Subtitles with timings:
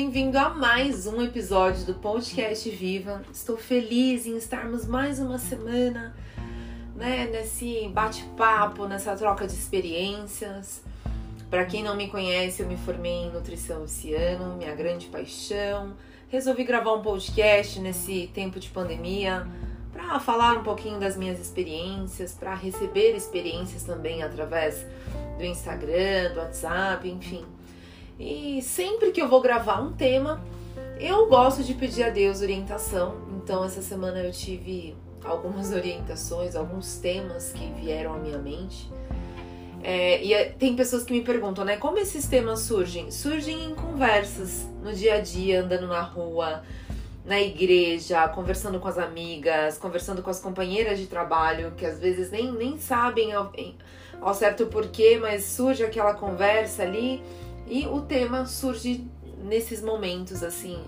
[0.00, 3.20] Bem-vindo a mais um episódio do podcast Viva.
[3.32, 6.14] Estou feliz em estarmos mais uma semana,
[6.94, 10.84] né, nesse bate-papo, nessa troca de experiências.
[11.50, 15.94] Para quem não me conhece, eu me formei em nutrição esse ano, minha grande paixão.
[16.28, 19.48] Resolvi gravar um podcast nesse tempo de pandemia
[19.92, 24.86] para falar um pouquinho das minhas experiências, para receber experiências também através
[25.36, 27.44] do Instagram, do WhatsApp, enfim.
[28.18, 30.42] E sempre que eu vou gravar um tema,
[30.98, 33.16] eu gosto de pedir a Deus orientação.
[33.36, 38.90] Então essa semana eu tive algumas orientações, alguns temas que vieram à minha mente.
[39.82, 41.76] É, e é, tem pessoas que me perguntam, né?
[41.76, 43.12] Como esses temas surgem?
[43.12, 46.64] Surgem em conversas, no dia a dia, andando na rua,
[47.24, 52.30] na igreja, conversando com as amigas, conversando com as companheiras de trabalho, que às vezes
[52.32, 53.52] nem, nem sabem ao,
[54.20, 57.22] ao certo porquê, mas surge aquela conversa ali
[57.68, 59.06] e o tema surge
[59.42, 60.82] nesses momentos assim,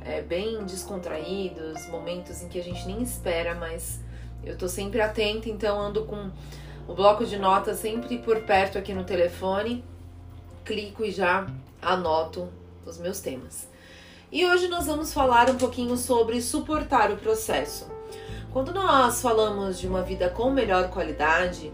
[0.00, 4.00] é, bem descontraídos, momentos em que a gente nem espera, mas
[4.44, 6.30] eu tô sempre atenta, então ando com
[6.86, 9.84] o bloco de notas sempre por perto aqui no telefone,
[10.64, 11.46] clico e já
[11.80, 12.48] anoto
[12.84, 13.68] os meus temas.
[14.30, 17.86] E hoje nós vamos falar um pouquinho sobre suportar o processo.
[18.52, 21.72] Quando nós falamos de uma vida com melhor qualidade,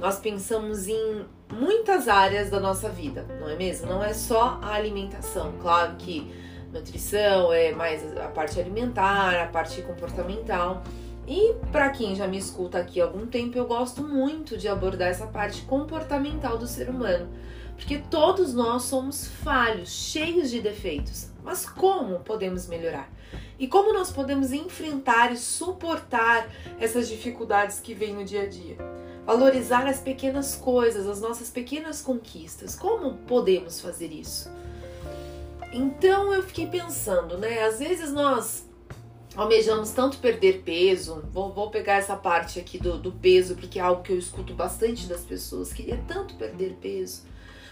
[0.00, 3.86] nós pensamos em muitas áreas da nossa vida, não é mesmo?
[3.86, 5.52] Não é só a alimentação.
[5.60, 6.32] Claro que
[6.72, 10.82] nutrição é mais a parte alimentar, a parte comportamental.
[11.28, 15.08] E para quem já me escuta aqui há algum tempo, eu gosto muito de abordar
[15.08, 17.28] essa parte comportamental do ser humano,
[17.76, 21.28] porque todos nós somos falhos, cheios de defeitos.
[21.44, 23.12] Mas como podemos melhorar?
[23.58, 28.78] E como nós podemos enfrentar e suportar essas dificuldades que vêm no dia a dia?
[29.24, 32.74] Valorizar as pequenas coisas, as nossas pequenas conquistas.
[32.74, 34.50] Como podemos fazer isso?
[35.72, 37.62] Então eu fiquei pensando, né?
[37.64, 38.68] Às vezes nós
[39.36, 43.82] almejamos tanto perder peso, vou, vou pegar essa parte aqui do, do peso, porque é
[43.82, 47.22] algo que eu escuto bastante das pessoas, queria tanto perder peso,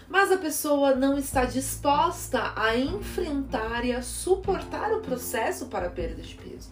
[0.07, 5.91] mas a pessoa não está disposta a enfrentar e a suportar o processo para a
[5.91, 6.71] perda de peso.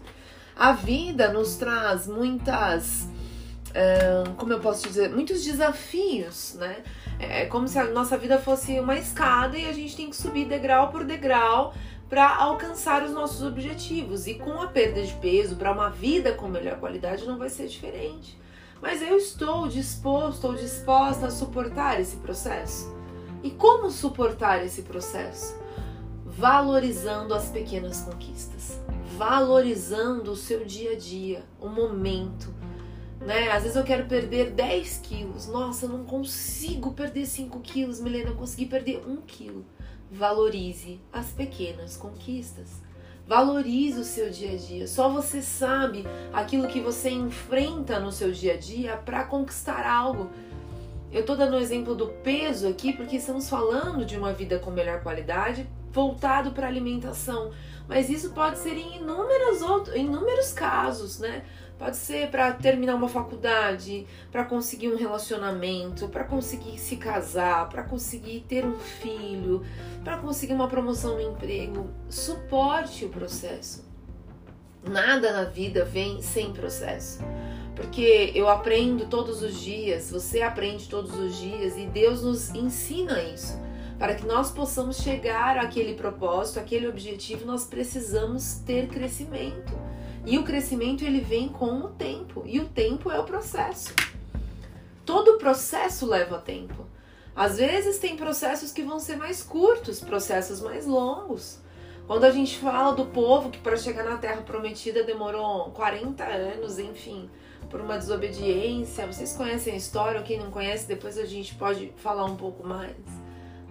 [0.55, 3.07] A vida nos traz muitas
[4.37, 6.83] como eu posso dizer, muitos desafios, né?
[7.19, 10.45] É como se a nossa vida fosse uma escada e a gente tem que subir
[10.45, 11.73] degrau por degrau
[12.09, 14.27] para alcançar os nossos objetivos.
[14.27, 17.67] E com a perda de peso, para uma vida com melhor qualidade, não vai ser
[17.67, 18.37] diferente.
[18.81, 22.95] Mas eu estou disposto ou disposta a suportar esse processo.
[23.43, 25.57] E como suportar esse processo?
[26.25, 28.79] Valorizando as pequenas conquistas,
[29.17, 32.53] valorizando o seu dia a dia, o momento,
[33.19, 33.51] né?
[33.51, 35.47] Às vezes eu quero perder 10 quilos.
[35.47, 38.29] Nossa, eu não consigo perder 5 quilos, Milena.
[38.29, 39.65] Eu consegui perder 1 quilo.
[40.11, 42.81] Valorize as pequenas conquistas.
[43.27, 44.87] Valorize o seu dia a dia.
[44.87, 50.29] Só você sabe aquilo que você enfrenta no seu dia a dia para conquistar algo.
[51.11, 54.71] Eu tô dando o exemplo do peso aqui porque estamos falando de uma vida com
[54.71, 57.51] melhor qualidade voltado para alimentação,
[57.87, 61.43] mas isso pode ser em inúmeros outros, inúmeros casos, né?
[61.77, 67.83] Pode ser para terminar uma faculdade, para conseguir um relacionamento, para conseguir se casar, para
[67.83, 69.63] conseguir ter um filho,
[70.03, 71.87] para conseguir uma promoção no emprego.
[72.09, 73.85] Suporte o processo.
[74.83, 77.19] Nada na vida vem sem processo.
[77.75, 83.21] Porque eu aprendo todos os dias, você aprende todos os dias e Deus nos ensina
[83.21, 83.61] isso.
[83.99, 89.77] Para que nós possamos chegar àquele propósito, àquele objetivo, nós precisamos ter crescimento.
[90.27, 93.93] E o crescimento ele vem com o tempo, e o tempo é o processo.
[95.05, 96.85] Todo processo leva tempo.
[97.33, 101.59] Às vezes tem processos que vão ser mais curtos, processos mais longos.
[102.05, 106.77] Quando a gente fala do povo que para chegar na terra prometida demorou 40 anos,
[106.77, 107.29] enfim,
[107.69, 109.07] por uma desobediência.
[109.07, 112.97] Vocês conhecem a história, quem não conhece, depois a gente pode falar um pouco mais.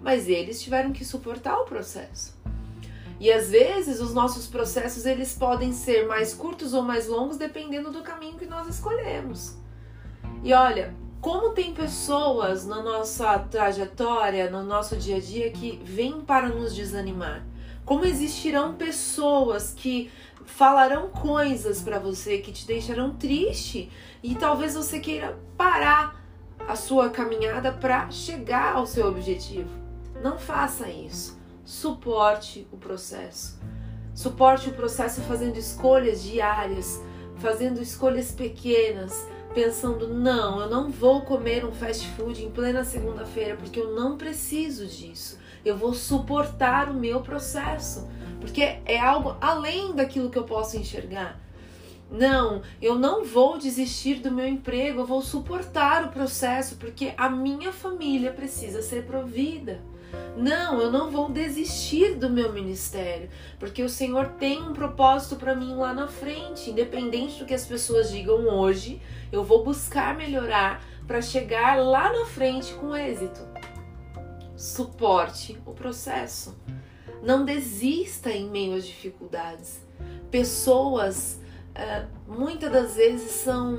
[0.00, 2.34] Mas eles tiveram que suportar o processo.
[3.18, 7.90] E às vezes os nossos processos eles podem ser mais curtos ou mais longos dependendo
[7.90, 9.56] do caminho que nós escolhemos.
[10.44, 16.20] E olha, como tem pessoas na nossa trajetória, no nosso dia a dia que vêm
[16.20, 17.44] para nos desanimar.
[17.86, 20.10] Como existirão pessoas que
[20.44, 23.90] falarão coisas para você que te deixarão triste
[24.22, 26.22] e talvez você queira parar
[26.68, 29.70] a sua caminhada para chegar ao seu objetivo.
[30.22, 33.60] Não faça isso suporte o processo.
[34.14, 37.02] Suporte o processo fazendo escolhas diárias,
[37.38, 43.56] fazendo escolhas pequenas, pensando: não, eu não vou comer um fast food em plena segunda-feira
[43.56, 45.38] porque eu não preciso disso.
[45.64, 48.08] Eu vou suportar o meu processo,
[48.40, 51.40] porque é algo além daquilo que eu posso enxergar.
[52.08, 57.28] Não, eu não vou desistir do meu emprego, eu vou suportar o processo porque a
[57.28, 59.82] minha família precisa ser provida.
[60.36, 65.54] Não, eu não vou desistir do meu ministério, porque o Senhor tem um propósito para
[65.54, 69.00] mim lá na frente, independente do que as pessoas digam hoje,
[69.32, 73.40] eu vou buscar melhorar para chegar lá na frente com êxito.
[74.54, 76.54] Suporte o processo.
[77.22, 79.80] Não desista em meio às dificuldades.
[80.30, 81.40] Pessoas
[81.70, 83.78] uh, muitas das vezes são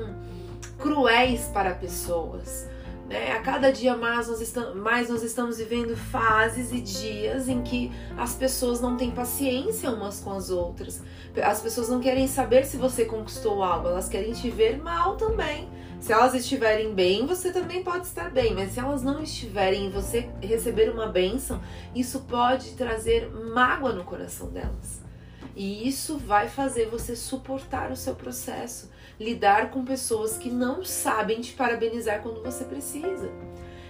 [0.79, 2.67] cruéis para pessoas
[3.07, 3.31] né?
[3.31, 8.35] A cada dia mais nós, mais nós estamos vivendo fases e dias em que as
[8.35, 11.01] pessoas não têm paciência umas com as outras.
[11.41, 15.69] As pessoas não querem saber se você conquistou algo, elas querem te ver mal também.
[15.99, 19.89] Se elas estiverem bem, você também pode estar bem, mas se elas não estiverem e
[19.89, 21.59] você receber uma bênção,
[21.95, 25.06] isso pode trazer mágoa no coração delas.
[25.55, 31.41] E isso vai fazer você suportar o seu processo, lidar com pessoas que não sabem
[31.41, 33.31] te parabenizar quando você precisa.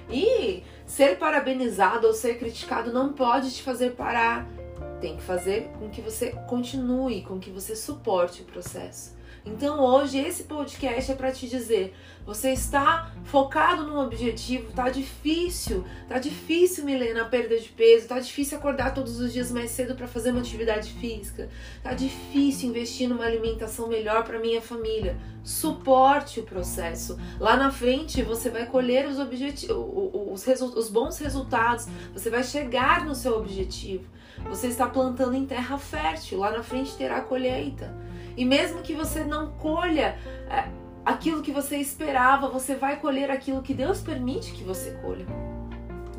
[0.10, 4.48] E ser parabenizado ou ser criticado não pode te fazer parar.
[5.02, 9.17] Tem que fazer com que você continue, com que você suporte o processo.
[9.48, 11.96] Então hoje esse podcast é para te dizer,
[12.26, 18.20] você está focado num objetivo, tá difícil, tá difícil, Milena, a perda de peso, tá
[18.20, 21.50] difícil acordar todos os dias mais cedo para fazer uma atividade física,
[21.82, 25.18] tá difícil investir numa alimentação melhor para minha família.
[25.46, 27.18] Suporte o processo.
[27.40, 29.78] Lá na frente você vai colher os objetivos,
[30.46, 30.46] os,
[30.76, 34.04] os bons resultados, você vai chegar no seu objetivo.
[34.50, 37.96] Você está plantando em terra fértil, lá na frente terá colheita.
[38.38, 40.18] E mesmo que você não colha
[40.50, 40.70] é,
[41.04, 45.26] aquilo que você esperava, você vai colher aquilo que Deus permite que você colha.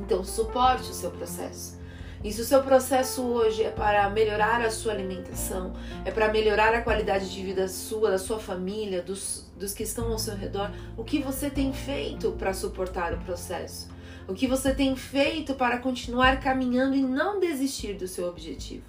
[0.00, 1.79] Então, suporte o seu processo.
[2.23, 5.73] E se o seu processo hoje é para melhorar a sua alimentação,
[6.05, 10.11] é para melhorar a qualidade de vida sua, da sua família, dos, dos que estão
[10.11, 13.88] ao seu redor, o que você tem feito para suportar o processo?
[14.26, 18.85] O que você tem feito para continuar caminhando e não desistir do seu objetivo?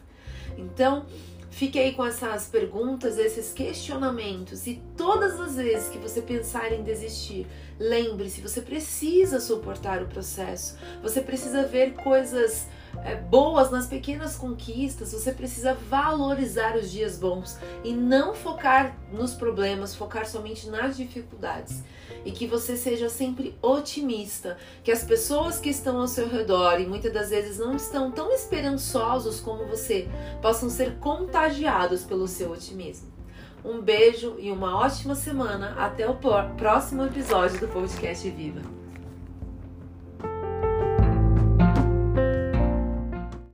[0.57, 1.05] Então,
[1.51, 7.47] Fiquei com essas perguntas, esses questionamentos e todas as vezes que você pensar em desistir,
[7.79, 10.77] lembre-se, você precisa suportar o processo.
[11.01, 12.67] Você precisa ver coisas
[13.03, 19.33] é, boas nas pequenas conquistas, você precisa valorizar os dias bons e não focar nos
[19.33, 21.83] problemas, focar somente nas dificuldades.
[22.25, 26.85] E que você seja sempre otimista, que as pessoas que estão ao seu redor e
[26.85, 30.07] muitas das vezes não estão tão esperançosos como você
[30.41, 33.19] possam ser contagiados pelo seu otimismo.
[33.63, 35.75] Um beijo e uma ótima semana.
[35.77, 36.17] Até o
[36.57, 38.88] próximo episódio do Podcast Viva.